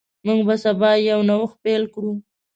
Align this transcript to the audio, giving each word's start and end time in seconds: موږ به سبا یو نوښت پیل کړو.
موږ 0.25 0.39
به 0.47 0.55
سبا 0.63 0.91
یو 1.09 1.19
نوښت 1.29 1.55
پیل 1.63 1.83
کړو. 1.93 2.11